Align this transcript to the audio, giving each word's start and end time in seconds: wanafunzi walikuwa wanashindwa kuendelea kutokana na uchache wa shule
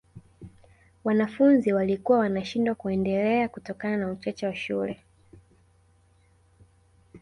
wanafunzi 1.03 1.73
walikuwa 1.73 2.17
wanashindwa 2.19 2.75
kuendelea 2.75 3.49
kutokana 3.49 3.97
na 3.97 4.11
uchache 4.11 4.45
wa 4.45 4.55
shule 4.55 5.03